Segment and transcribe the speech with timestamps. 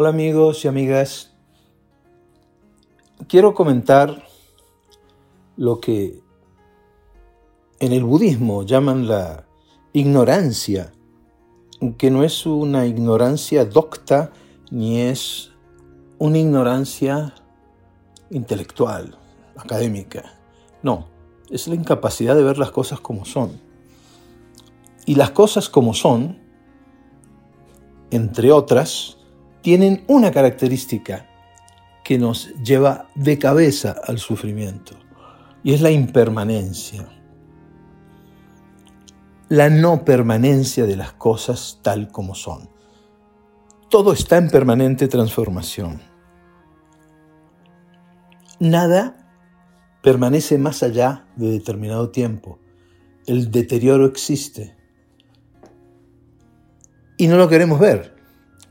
[0.00, 1.32] Hola amigos y amigas.
[3.26, 4.28] Quiero comentar
[5.56, 6.22] lo que
[7.80, 9.48] en el budismo llaman la
[9.92, 10.92] ignorancia,
[11.96, 14.30] que no es una ignorancia docta
[14.70, 15.50] ni es
[16.18, 17.34] una ignorancia
[18.30, 19.18] intelectual,
[19.56, 20.38] académica.
[20.80, 21.08] No,
[21.50, 23.60] es la incapacidad de ver las cosas como son.
[25.06, 26.38] Y las cosas como son,
[28.12, 29.17] entre otras,
[29.62, 31.26] tienen una característica
[32.04, 34.94] que nos lleva de cabeza al sufrimiento,
[35.62, 37.06] y es la impermanencia.
[39.48, 42.68] La no permanencia de las cosas tal como son.
[43.90, 46.00] Todo está en permanente transformación.
[48.60, 49.18] Nada
[50.02, 52.58] permanece más allá de determinado tiempo.
[53.26, 54.76] El deterioro existe.
[57.16, 58.14] Y no lo queremos ver,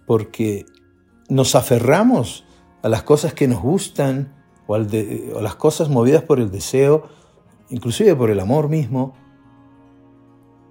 [0.06, 0.66] porque
[1.30, 2.46] nos aferramos
[2.82, 4.34] a las cosas que nos gustan
[4.68, 7.04] o, a las cosas movidas por el deseo,
[7.70, 9.14] inclusive por el amor mismo.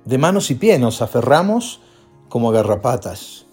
[0.05, 1.81] De manos y pies nos aferramos
[2.29, 3.47] como garrapatas.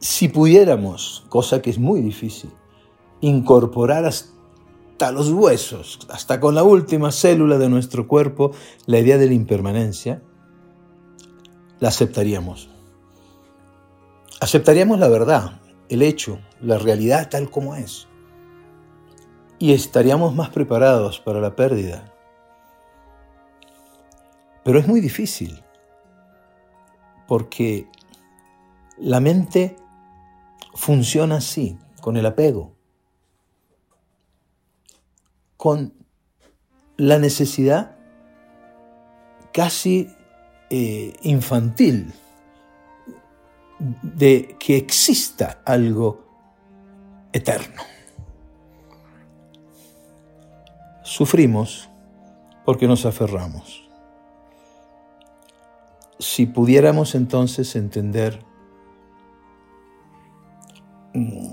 [0.00, 2.50] Si pudiéramos, cosa que es muy difícil,
[3.20, 8.52] incorporar hasta los huesos, hasta con la última célula de nuestro cuerpo,
[8.86, 10.22] la idea de la impermanencia,
[11.80, 12.70] la aceptaríamos.
[14.40, 18.08] Aceptaríamos la verdad, el hecho, la realidad tal como es.
[19.58, 22.12] Y estaríamos más preparados para la pérdida.
[24.64, 25.62] Pero es muy difícil,
[27.28, 27.88] porque
[28.98, 29.76] la mente
[30.74, 32.80] funciona así, con el apego
[35.60, 35.92] con
[36.96, 37.94] la necesidad
[39.52, 40.08] casi
[40.70, 42.14] eh, infantil
[43.80, 46.24] de que exista algo
[47.32, 47.82] eterno.
[51.02, 51.88] Sufrimos
[52.64, 53.88] porque nos aferramos.
[56.18, 58.44] Si pudiéramos entonces entender
[61.14, 61.52] mm,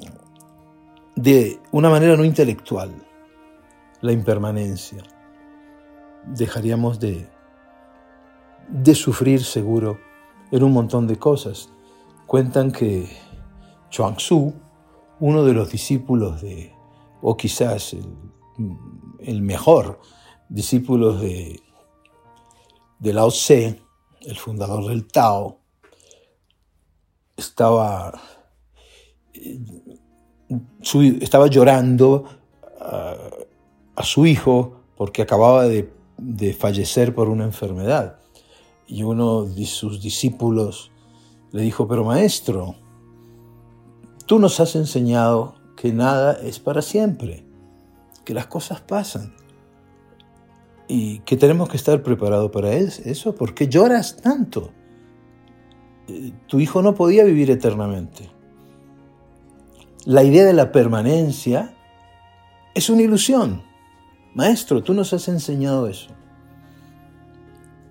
[1.16, 2.94] de una manera no intelectual
[4.01, 5.03] la impermanencia.
[6.28, 7.28] Dejaríamos de,
[8.69, 9.97] de sufrir seguro
[10.51, 11.72] en un montón de cosas.
[12.27, 13.07] Cuentan que
[13.89, 14.53] Chuang-Tzu,
[15.21, 16.71] uno de los discípulos de,
[17.21, 18.05] o quizás el,
[19.19, 19.99] el mejor
[20.49, 21.59] discípulo de,
[22.99, 23.81] de Lao Tse,
[24.21, 25.59] el fundador del Tao,
[27.35, 28.19] estaba,
[29.33, 29.59] eh,
[31.21, 32.25] estaba llorando
[32.79, 33.45] uh,
[33.95, 35.94] a su hijo porque acababa de,
[36.57, 38.19] fallecer por una enfermedad.
[38.88, 40.91] Y uno de sus discípulos
[41.52, 42.75] le dijo, pero maestro,
[44.25, 47.46] tú nos has enseñado que nada es para siempre,
[48.25, 49.34] que las cosas pasan
[50.88, 53.36] y que tenemos que estar preparados para eso.
[53.36, 54.72] ¿Por qué lloras tanto?
[56.07, 58.30] Eh, tu hijo no podía vivir eternamente.
[60.06, 61.74] La idea de la permanencia
[62.74, 63.63] es una ilusión.
[64.34, 66.12] Maestro, tú nos has enseñado eso.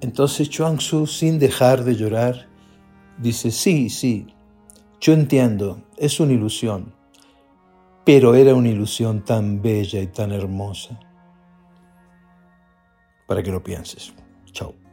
[0.01, 2.47] Entonces Chuang Tzu, sin dejar de llorar,
[3.19, 4.27] dice, sí, sí,
[5.01, 6.95] yo entiendo, es una ilusión,
[8.05, 10.99] pero era una ilusión tan bella y tan hermosa.
[13.27, 14.15] Para que lo pienses.
[14.53, 14.86] Chao.